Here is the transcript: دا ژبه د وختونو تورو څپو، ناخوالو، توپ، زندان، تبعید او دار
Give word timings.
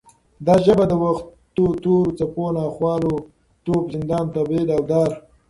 دا 0.45 0.55
ژبه 0.65 0.85
د 0.91 0.93
وختونو 1.03 1.79
تورو 1.83 1.95
څپو، 2.17 2.45
ناخوالو، 2.57 3.15
توپ، 3.63 3.83
زندان، 3.93 4.25
تبعید 4.35 4.67
او 4.75 4.81
دار 4.89 5.11